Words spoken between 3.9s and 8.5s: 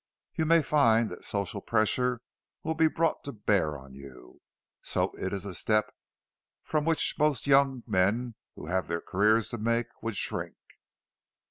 you. So it is a step from which most young men